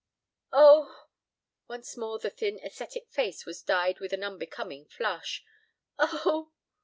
[0.51, 1.05] "Oh!"
[1.67, 5.45] Once more the thin ascetic face was dyed with an unbecoming flush.
[5.99, 6.53] "Oh!"